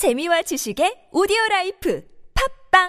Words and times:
재미와 0.00 0.40
지식의 0.40 1.10
오디오 1.12 1.36
라이프 1.50 2.02
팟빵 2.70 2.88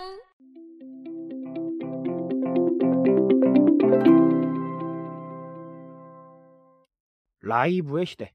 라이브의 7.41 8.05
시대. 8.05 8.31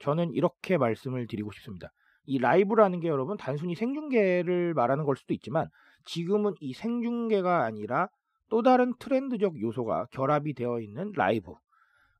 저는 0.00 0.34
이렇게 0.34 0.76
말씀을 0.76 1.26
드리고 1.26 1.52
싶습니다. 1.52 1.90
이 2.26 2.38
라이브라는 2.38 3.00
게 3.00 3.08
여러분 3.08 3.38
단순히 3.38 3.74
생중계를 3.74 4.74
말하는 4.74 5.04
걸 5.04 5.16
수도 5.16 5.32
있지만 5.32 5.68
지금은 6.04 6.52
이 6.60 6.74
생중계가 6.74 7.64
아니라 7.64 8.08
또 8.50 8.60
다른 8.60 8.92
트렌드적 8.98 9.58
요소가 9.58 10.04
결합이 10.10 10.52
되어 10.52 10.80
있는 10.80 11.12
라이브. 11.16 11.52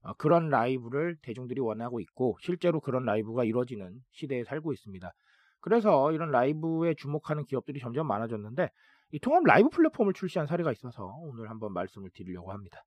어, 0.04 0.14
그런 0.14 0.48
라이브를 0.48 1.16
대중들이 1.20 1.60
원하고 1.60 2.00
있고 2.00 2.38
실제로 2.40 2.80
그런 2.80 3.04
라이브가 3.04 3.44
이루어지는 3.44 4.00
시대에 4.12 4.44
살고 4.44 4.72
있습니다. 4.72 5.12
그래서 5.62 6.12
이런 6.12 6.30
라이브에 6.30 6.94
주목하는 6.94 7.44
기업들이 7.46 7.80
점점 7.80 8.06
많아졌는데 8.08 8.70
이 9.12 9.18
통합 9.20 9.44
라이브 9.44 9.70
플랫폼을 9.70 10.12
출시한 10.12 10.46
사례가 10.46 10.72
있어서 10.72 11.14
오늘 11.20 11.48
한번 11.48 11.72
말씀을 11.72 12.10
드리려고 12.10 12.52
합니다. 12.52 12.84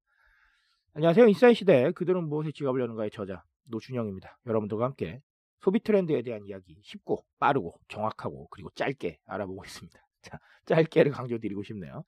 안녕하세요. 0.94 1.28
인싸의 1.28 1.56
시대 1.56 1.92
그들은 1.92 2.28
무엇에 2.28 2.52
지갑을 2.52 2.82
여는가의 2.82 3.12
저자 3.12 3.44
노준영입니다. 3.70 4.40
여러분들과 4.46 4.86
함께 4.86 5.22
소비 5.60 5.80
트렌드에 5.80 6.22
대한 6.22 6.46
이야기 6.46 6.78
쉽고 6.84 7.26
빠르고 7.40 7.80
정확하고 7.88 8.50
그리고 8.52 8.70
짧게 8.76 9.20
알아보고 9.26 9.64
있습니다. 9.64 10.00
자, 10.22 10.40
짧게를 10.66 11.12
강조드리고 11.12 11.64
싶네요. 11.64 12.04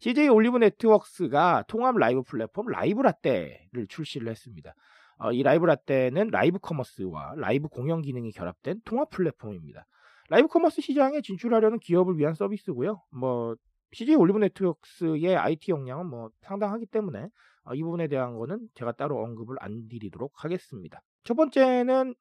CJ 0.00 0.28
올리브 0.28 0.58
네트워크스가 0.58 1.64
통합 1.66 1.96
라이브 1.96 2.22
플랫폼 2.22 2.66
라이브 2.66 3.00
라떼를 3.00 3.86
출시를 3.88 4.28
했습니다. 4.28 4.74
어, 5.16 5.32
이 5.32 5.42
라이브 5.42 5.64
라떼는 5.64 6.28
라이브 6.28 6.58
커머스와 6.58 7.34
라이브 7.36 7.68
공연 7.68 8.02
기능이 8.02 8.32
결합된 8.32 8.82
통합 8.84 9.08
플랫폼입니다. 9.10 9.86
라이브 10.30 10.46
커머스 10.46 10.80
시장에 10.80 11.20
진출하려는 11.22 11.80
기업을 11.80 12.16
위한 12.16 12.34
서비스고요. 12.34 13.02
뭐 13.10 13.56
CJ 13.92 14.14
올리브 14.14 14.38
네트워크스의 14.38 15.36
IT 15.36 15.72
역량은 15.72 16.06
뭐 16.06 16.30
상당하기 16.42 16.86
때문에 16.86 17.28
어, 17.64 17.74
이 17.74 17.82
부분에 17.82 18.06
대한 18.06 18.36
거는 18.38 18.68
제가 18.74 18.92
따로 18.92 19.20
언급을 19.22 19.56
안 19.58 19.88
드리도록 19.88 20.32
하겠습니다. 20.44 21.00
첫 21.24 21.34
번째는 21.34 22.14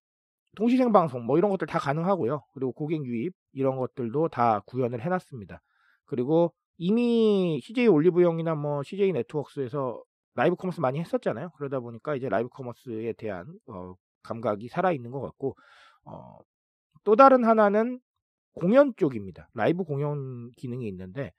동시 0.56 0.92
생방송 0.92 1.24
뭐 1.24 1.38
이런 1.38 1.52
것들 1.52 1.68
다 1.68 1.78
가능하고요. 1.78 2.42
그리고 2.56 2.72
고객 2.74 3.06
유입 3.06 3.34
이런 3.54 3.78
것들도 3.78 4.30
다 4.30 4.62
구현을 4.66 5.02
해놨습니다. 5.02 5.62
그리고 6.06 6.52
이미 6.78 7.62
CJ 7.62 7.88
올리브영이나 7.88 8.56
뭐 8.56 8.82
CJ 8.82 9.12
네트워크스에서 9.12 10.02
라이브 10.34 10.56
커머스 10.56 10.80
많이 10.80 11.00
했었잖아요. 11.00 11.52
그러다 11.58 11.80
보니까 11.80 12.16
이제 12.16 12.28
라이브 12.28 12.50
커머스에 12.50 13.14
대한 13.20 13.46
어, 13.68 13.94
감각이 14.24 14.68
살아 14.68 14.92
있는 14.92 15.12
것 15.12 15.22
같고 15.22 15.56
어, 16.06 16.40
또 17.04 17.16
다른 17.16 17.44
하나는 17.44 18.00
공연 18.54 18.94
쪽입니다. 18.98 19.50
라이브 19.54 19.84
공연 19.84 20.52
기능이 20.52 20.88
있는데 20.88 21.32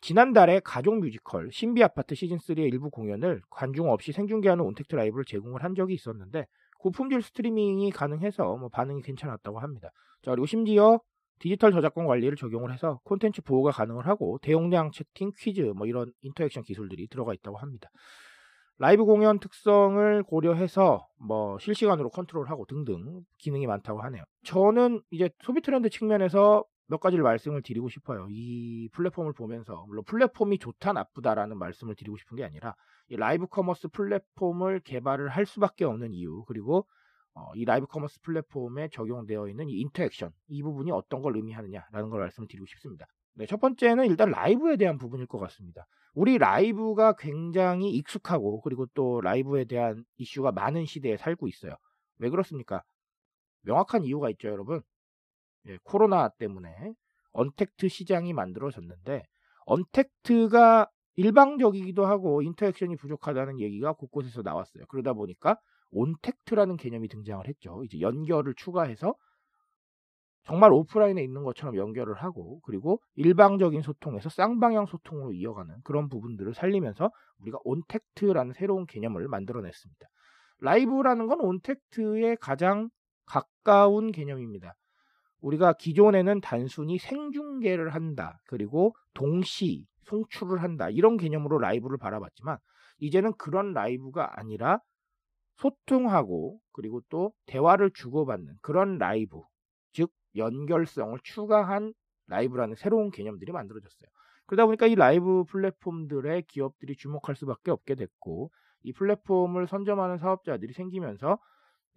지난달에 0.00 0.60
가족 0.64 0.98
뮤지컬 0.98 1.50
신비 1.50 1.82
아파트 1.82 2.14
시즌 2.14 2.38
3의 2.38 2.58
일부 2.72 2.90
공연을 2.90 3.42
관중 3.50 3.90
없이 3.90 4.12
생중계하는 4.12 4.64
온택트 4.64 4.94
라이브를 4.94 5.24
제공을 5.24 5.64
한 5.64 5.74
적이 5.74 5.94
있었는데 5.94 6.46
고품질 6.78 7.22
스트리밍이 7.22 7.90
가능해서 7.90 8.56
뭐 8.56 8.68
반응이 8.68 9.02
괜찮았다고 9.02 9.58
합니다. 9.58 9.90
자, 10.22 10.30
그리고 10.30 10.46
심지어 10.46 11.00
디지털 11.38 11.72
저작권 11.72 12.06
관리를 12.06 12.36
적용을 12.36 12.72
해서 12.72 13.00
콘텐츠 13.04 13.42
보호가 13.42 13.70
가능을 13.70 14.06
하고 14.06 14.38
대용량 14.42 14.90
채팅, 14.90 15.32
퀴즈 15.36 15.60
뭐 15.76 15.86
이런 15.86 16.12
interaction 16.22 16.62
기술들이 16.62 17.08
들어가 17.08 17.34
있다고 17.34 17.58
합니다. 17.58 17.90
라이브 18.78 19.04
공연 19.04 19.38
특성을 19.38 20.22
고려해서 20.24 21.08
뭐 21.18 21.58
실시간으로 21.58 22.10
컨트롤하고 22.10 22.66
등등 22.66 23.22
기능이 23.38 23.66
많다고 23.66 24.00
하네요. 24.02 24.22
저는 24.44 25.00
이제 25.10 25.30
소비 25.40 25.62
트렌드 25.62 25.88
측면에서 25.88 26.64
몇 26.88 27.00
가지를 27.00 27.24
말씀을 27.24 27.62
드리고 27.62 27.88
싶어요. 27.88 28.26
이 28.30 28.88
플랫폼을 28.92 29.32
보면서 29.32 29.84
물론 29.88 30.04
플랫폼이 30.04 30.58
좋다 30.58 30.92
나쁘다라는 30.92 31.58
말씀을 31.58 31.94
드리고 31.96 32.16
싶은 32.16 32.36
게 32.36 32.44
아니라 32.44 32.74
이 33.08 33.16
라이브 33.16 33.46
커머스 33.46 33.88
플랫폼을 33.88 34.80
개발을 34.80 35.28
할 35.28 35.46
수밖에 35.46 35.84
없는 35.84 36.12
이유 36.12 36.44
그리고 36.46 36.86
어, 37.34 37.50
이 37.54 37.64
라이브 37.64 37.86
커머스 37.86 38.20
플랫폼에 38.22 38.88
적용되어 38.90 39.48
있는 39.48 39.68
이 39.68 39.80
interaction 39.80 40.30
이 40.48 40.62
부분이 40.62 40.90
어떤 40.90 41.22
걸 41.22 41.36
의미하느냐라는 41.36 42.10
걸 42.10 42.20
말씀을 42.20 42.46
드리고 42.48 42.66
싶습니다. 42.66 43.06
네, 43.34 43.46
첫 43.46 43.60
번째는 43.60 44.06
일단 44.06 44.30
라이브에 44.30 44.76
대한 44.76 44.96
부분일 44.96 45.26
것 45.26 45.38
같습니다. 45.38 45.86
우리 46.16 46.38
라이브가 46.38 47.12
굉장히 47.12 47.90
익숙하고 47.90 48.62
그리고 48.62 48.86
또 48.94 49.20
라이브에 49.20 49.66
대한 49.66 50.02
이슈가 50.16 50.50
많은 50.50 50.86
시대에 50.86 51.18
살고 51.18 51.46
있어요. 51.46 51.74
왜 52.16 52.30
그렇습니까? 52.30 52.82
명확한 53.60 54.02
이유가 54.02 54.30
있죠, 54.30 54.48
여러분. 54.48 54.80
예, 55.68 55.78
코로나 55.84 56.30
때문에 56.30 56.94
언택트 57.32 57.88
시장이 57.88 58.32
만들어졌는데 58.32 59.24
언택트가 59.66 60.88
일방적이기도 61.16 62.06
하고 62.06 62.40
인터액션이 62.40 62.96
부족하다는 62.96 63.60
얘기가 63.60 63.92
곳곳에서 63.92 64.40
나왔어요. 64.40 64.86
그러다 64.88 65.12
보니까 65.12 65.60
온택트라는 65.90 66.78
개념이 66.78 67.08
등장을 67.08 67.46
했죠. 67.46 67.84
이제 67.84 68.00
연결을 68.00 68.54
추가해서 68.54 69.14
정말 70.46 70.72
오프라인에 70.72 71.22
있는 71.22 71.42
것처럼 71.42 71.76
연결을 71.76 72.14
하고 72.14 72.60
그리고 72.60 73.00
일방적인 73.16 73.82
소통에서 73.82 74.28
쌍방향 74.28 74.86
소통으로 74.86 75.32
이어가는 75.32 75.74
그런 75.82 76.08
부분들을 76.08 76.54
살리면서 76.54 77.10
우리가 77.40 77.58
온택트라는 77.64 78.52
새로운 78.52 78.86
개념을 78.86 79.26
만들어냈습니다. 79.26 80.06
라이브라는 80.60 81.26
건 81.26 81.40
온택트에 81.40 82.36
가장 82.36 82.90
가까운 83.26 84.12
개념입니다. 84.12 84.74
우리가 85.40 85.72
기존에는 85.74 86.40
단순히 86.40 86.98
생중계를 86.98 87.94
한다. 87.94 88.38
그리고 88.46 88.94
동시 89.14 89.84
송출을 90.04 90.62
한다. 90.62 90.88
이런 90.90 91.16
개념으로 91.16 91.58
라이브를 91.58 91.98
바라봤지만 91.98 92.58
이제는 93.00 93.32
그런 93.36 93.72
라이브가 93.72 94.38
아니라 94.38 94.78
소통하고 95.56 96.58
그리고 96.72 97.00
또 97.08 97.32
대화를 97.46 97.90
주고받는 97.94 98.54
그런 98.62 98.98
라이브, 98.98 99.40
즉 99.40 99.55
연결성을 100.36 101.18
추가한 101.22 101.92
라이브라는 102.28 102.74
새로운 102.76 103.10
개념들이 103.10 103.52
만들어졌어요. 103.52 104.08
그러다 104.46 104.66
보니까 104.66 104.86
이 104.86 104.94
라이브 104.94 105.44
플랫폼들의 105.44 106.42
기업들이 106.42 106.96
주목할 106.96 107.34
수밖에 107.36 107.70
없게 107.70 107.94
됐고 107.94 108.50
이 108.82 108.92
플랫폼을 108.92 109.66
선점하는 109.66 110.18
사업자들이 110.18 110.72
생기면서 110.72 111.38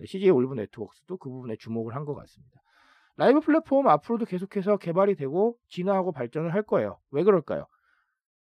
CJ 0.05 0.29
올리브 0.31 0.53
네트워크스도 0.55 1.17
그 1.17 1.29
부분에 1.29 1.55
주목을 1.57 1.95
한 1.95 2.05
것 2.05 2.15
같습니다. 2.15 2.61
라이브 3.17 3.41
플랫폼 3.41 3.87
앞으로도 3.87 4.25
계속해서 4.25 4.77
개발이 4.77 5.15
되고 5.15 5.57
진화하고 5.67 6.11
발전을 6.13 6.53
할 6.53 6.63
거예요. 6.63 6.97
왜 7.11 7.23
그럴까요? 7.23 7.65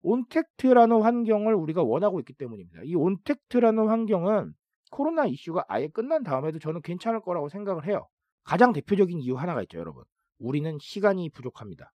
온택트라는 0.03 1.03
환경을 1.03 1.55
우리가 1.55 1.83
원하고 1.83 2.19
있기 2.21 2.33
때문입니다. 2.35 2.81
이 2.85 2.95
온택트라는 2.95 3.89
환경은 3.89 4.53
코로나 4.91 5.27
이슈가 5.27 5.65
아예 5.69 5.89
끝난 5.89 6.23
다음에도 6.23 6.59
저는 6.59 6.83
괜찮을 6.83 7.21
거라고 7.21 7.49
생각을 7.49 7.87
해요. 7.87 8.09
가장 8.45 8.73
대표적인 8.73 9.21
이유 9.21 9.37
하나가 9.37 9.63
있죠, 9.63 9.79
여러분. 9.79 10.05
우리는 10.39 10.77
시간이 10.81 11.31
부족합니다. 11.31 11.93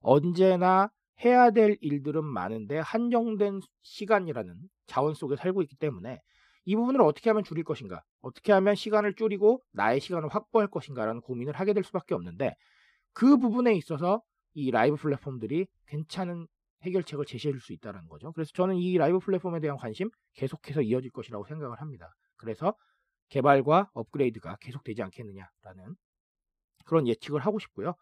언제나 0.00 0.90
해야 1.24 1.50
될 1.50 1.76
일들은 1.80 2.24
많은데 2.24 2.78
한정된 2.78 3.60
시간이라는 3.82 4.54
자원 4.86 5.14
속에 5.14 5.36
살고 5.36 5.62
있기 5.62 5.76
때문에 5.76 6.20
이 6.64 6.76
부분을 6.76 7.02
어떻게 7.02 7.30
하면 7.30 7.44
줄일 7.44 7.64
것인가, 7.64 8.02
어떻게 8.20 8.52
하면 8.52 8.74
시간을 8.74 9.14
줄이고 9.14 9.62
나의 9.72 10.00
시간을 10.00 10.28
확보할 10.28 10.68
것인가라는 10.68 11.20
고민을 11.22 11.54
하게 11.54 11.72
될 11.72 11.84
수밖에 11.84 12.14
없는데 12.14 12.54
그 13.12 13.36
부분에 13.38 13.74
있어서 13.74 14.22
이 14.54 14.70
라이브 14.70 14.96
플랫폼들이 14.96 15.66
괜찮은 15.86 16.46
해결책을 16.82 17.26
제시해 17.26 17.52
줄 17.52 17.60
수 17.60 17.72
있다는 17.72 18.06
거죠. 18.08 18.32
그래서 18.32 18.50
저는 18.54 18.76
이 18.76 18.96
라이브 18.96 19.18
플랫폼에 19.18 19.60
대한 19.60 19.76
관심 19.76 20.08
계속해서 20.34 20.82
이어질 20.82 21.10
것이라고 21.10 21.44
생각을 21.46 21.80
합니다. 21.80 22.14
그래서 22.36 22.74
개발과 23.30 23.90
업그레이드가 23.94 24.56
계속되지 24.60 25.02
않겠느냐라는 25.02 25.96
그런 26.84 27.08
예측을 27.08 27.40
하고 27.40 27.58
싶고요. 27.58 27.94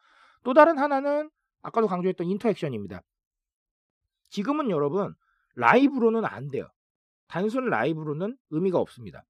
또 0.43 0.55
다른 0.55 0.79
하나는 0.79 1.31
아까도 1.63 1.87
강조했던 1.87 2.27
인터액션입니다. 2.27 3.03
지금은 4.31 4.71
여러분 4.71 5.15
라이브로는 5.55 6.25
안 6.25 6.49
돼요. 6.49 6.69
단순 7.29 7.67
라이브로는 7.67 8.37
의미가 8.51 8.79
없습니다. 8.79 9.23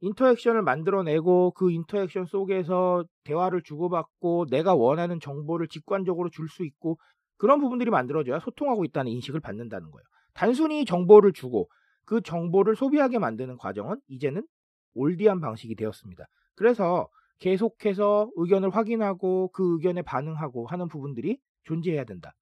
인터액션을 0.00 0.62
만들어내고 0.62 1.52
그 1.52 1.70
인터액션 1.70 2.26
속에서 2.26 3.04
대화를 3.24 3.62
주고받고 3.62 4.46
내가 4.50 4.74
원하는 4.74 5.20
정보를 5.20 5.68
직관적으로 5.68 6.28
줄 6.30 6.48
수 6.48 6.64
있고 6.64 6.98
그런 7.38 7.60
부분들이 7.60 7.90
만들어져야 7.90 8.40
소통하고 8.40 8.84
있다는 8.84 9.10
인식을 9.12 9.40
받는다는 9.40 9.90
거예요. 9.90 10.04
단순히 10.34 10.84
정보를 10.84 11.32
주고 11.32 11.68
그 12.04 12.20
정보를 12.20 12.76
소비하게 12.76 13.18
만드는 13.18 13.56
과정은 13.56 14.00
이제는 14.08 14.46
올디한 14.96 15.40
방식이 15.40 15.74
되었습니다. 15.76 16.26
그래서 16.54 17.08
계속해서 17.38 18.30
의견을 18.36 18.70
확인하고 18.70 19.50
그 19.52 19.74
의견에 19.74 20.02
반응하고 20.02 20.66
하는 20.66 20.88
부분들이 20.88 21.38
존재해야 21.64 22.04
된다. 22.04 22.34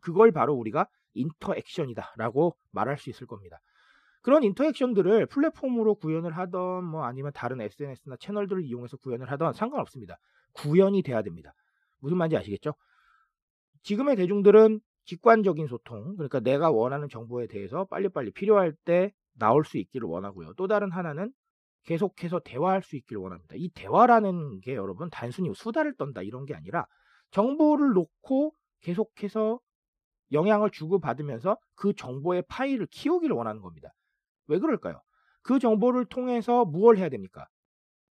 그걸 0.00 0.30
바로 0.30 0.54
우리가 0.54 0.86
인터액션이다라고 1.14 2.56
말할 2.70 2.98
수 2.98 3.10
있을 3.10 3.26
겁니다. 3.26 3.60
그런 4.22 4.42
인터액션들을 4.42 5.26
플랫폼으로 5.26 5.94
구현을 5.96 6.36
하던 6.36 6.84
뭐 6.84 7.04
아니면 7.04 7.32
다른 7.34 7.60
SNS나 7.60 8.16
채널들을 8.18 8.64
이용해서 8.64 8.96
구현을 8.98 9.30
하던 9.30 9.52
상관없습니다. 9.52 10.18
구현이 10.52 11.02
돼야 11.02 11.22
됩니다. 11.22 11.52
무슨 12.00 12.16
말인지 12.18 12.36
아시겠죠? 12.36 12.74
지금의 13.82 14.16
대중들은 14.16 14.80
직관적인 15.04 15.68
소통, 15.68 16.16
그러니까 16.16 16.40
내가 16.40 16.70
원하는 16.70 17.08
정보에 17.08 17.46
대해서 17.46 17.84
빨리빨리 17.84 18.32
필요할 18.32 18.72
때 18.84 19.12
나올 19.34 19.64
수 19.64 19.78
있기를 19.78 20.08
원하고요. 20.08 20.54
또 20.54 20.66
다른 20.66 20.90
하나는 20.90 21.32
계속해서 21.86 22.40
대화할 22.40 22.82
수 22.82 22.96
있기를 22.96 23.22
원합니다. 23.22 23.54
이 23.56 23.70
대화라는 23.70 24.60
게 24.60 24.74
여러분 24.74 25.08
단순히 25.10 25.52
수다를 25.54 25.94
떤다 25.96 26.22
이런 26.22 26.44
게 26.44 26.54
아니라 26.54 26.86
정보를 27.30 27.92
놓고 27.92 28.54
계속해서 28.80 29.60
영향을 30.32 30.70
주고받으면서 30.70 31.56
그 31.74 31.94
정보의 31.94 32.42
파일을 32.48 32.86
키우기를 32.90 33.34
원하는 33.34 33.62
겁니다. 33.62 33.94
왜 34.48 34.58
그럴까요? 34.58 35.00
그 35.42 35.58
정보를 35.58 36.06
통해서 36.06 36.64
무엇을 36.64 36.98
해야 36.98 37.08
됩니까? 37.08 37.46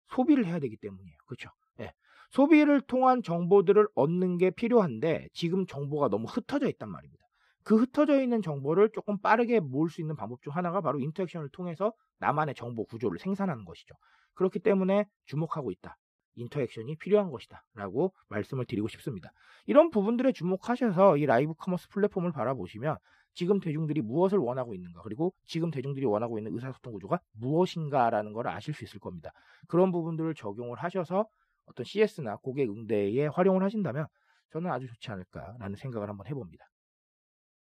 소비를 0.07 0.45
해야 0.45 0.60
되기 0.60 0.77
때문이에요. 0.77 1.18
그렇죠? 1.25 1.50
네. 1.77 1.92
소비를 2.31 2.80
통한 2.81 3.22
정보들을 3.24 3.88
얻는 3.94 4.38
게 4.38 4.51
필요한데 4.51 5.27
지금 5.33 5.66
정보가 5.66 6.10
너무 6.10 6.27
흩어져 6.27 6.69
있단 6.69 6.89
말입니다. 6.89 7.25
그 7.66 7.76
흩어져 7.76 8.22
있는 8.22 8.44
정보를 8.44 8.92
조금 8.94 9.18
빠르게 9.18 9.60
모을 9.60 9.90
수 9.90 10.00
있는 10.00 10.16
방법 10.16 10.42
중 10.44 10.56
하나가 10.56 10.82
바로 10.82 11.00
interaction을 11.00 11.50
통해서 11.50 11.94
나만의 12.20 12.54
정보 12.54 12.86
구조를 12.86 13.18
생산하는 13.18 13.66
것이죠. 13.66 13.96
그렇기 14.36 14.60
때문에 14.60 15.06
주목하고 15.26 15.72
있다. 15.72 15.98
interaction이 16.36 16.98
필요한 16.98 17.32
것이다. 17.32 17.64
라고 17.74 18.14
말씀을 18.30 18.66
드리고 18.66 18.88
싶습니다. 18.90 19.32
이런 19.66 19.90
부분들에 19.90 20.32
주목하셔서 20.32 21.18
이 21.18 21.26
라이브 21.26 21.56
커머스 21.56 21.90
플랫폼을 21.90 22.32
바라보시면 22.34 22.98
지금 23.34 23.60
대중들이 23.60 24.02
무엇을 24.02 24.38
원하고 24.38 24.76
있는가 24.76 25.02
그리고 25.02 25.34
지금 25.48 25.72
대중들이 25.72 26.06
원하고 26.06 26.38
있는 26.38 26.54
의사소통 26.54 26.94
구조가 26.94 27.20
무엇인가라는 27.34 28.34
걸 28.34 28.48
아실 28.48 28.76
수 28.76 28.84
있을 28.84 29.00
겁니다. 29.00 29.32
그런 29.68 29.92
부분들을 29.92 30.36
적용을 30.36 30.78
하셔서 30.78 31.28
어떤 31.66 31.84
CS나 31.84 32.38
고객 32.38 32.70
응대에 32.70 33.26
활용을 33.26 33.64
하신다면 33.64 34.06
저는 34.52 34.72
아주 34.72 34.86
좋지 34.86 35.10
않을까라는 35.10 35.76
생각을 35.78 36.10
한번 36.10 36.28
해봅니다. 36.28 36.68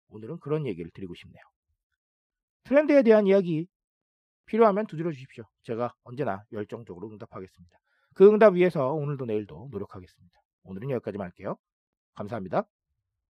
오늘은 0.08 0.38
그런 0.40 0.66
얘기를 0.66 0.90
드리고 0.92 1.14
싶네요. 1.14 1.42
트렌드에 2.64 3.02
대한 3.02 3.26
이야기 3.26 3.66
필요하면 4.46 4.86
두드려 4.86 5.10
주십시오. 5.12 5.44
제가 5.62 5.94
언제나 6.04 6.44
열정적으로 6.52 7.10
응답하겠습니다. 7.10 7.78
그 8.14 8.28
응답 8.28 8.54
위해서 8.54 8.92
오늘도 8.92 9.26
내일도 9.26 9.68
노력하겠습니다. 9.70 10.40
오늘은 10.64 10.90
여기까지만 10.90 11.26
할게요. 11.26 11.56
감사합니다. 12.14 12.64